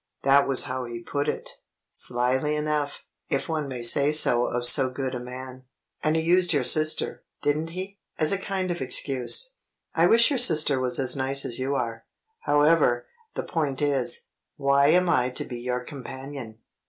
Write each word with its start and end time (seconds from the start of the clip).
That 0.23 0.47
was 0.47 0.63
how 0.63 0.85
he 0.85 0.99
put 0.99 1.27
it. 1.27 1.59
Slyly 1.91 2.55
enough, 2.55 3.05
if 3.29 3.47
one 3.47 3.67
may 3.67 3.83
say 3.83 4.11
so 4.11 4.47
of 4.47 4.65
so 4.65 4.89
good 4.89 5.13
a 5.13 5.19
man. 5.19 5.65
And 6.03 6.15
he 6.15 6.23
used 6.23 6.53
your 6.53 6.63
sister 6.63 7.23
(didn't 7.43 7.69
he?) 7.69 7.99
as 8.17 8.31
a 8.31 8.39
kind 8.39 8.71
of 8.71 8.81
excuse. 8.81 9.51
I 9.93 10.07
wish 10.07 10.31
your 10.31 10.39
sister 10.39 10.79
was 10.79 10.97
as 10.97 11.15
nice 11.15 11.45
as 11.45 11.59
you 11.59 11.75
are. 11.75 12.07
However, 12.39 13.05
the 13.35 13.43
point 13.43 13.79
is, 13.79 14.23
why 14.55 14.87
am 14.87 15.07
I 15.07 15.29
to 15.29 15.45
be 15.45 15.59
your 15.61 15.81
companion? 15.83 16.57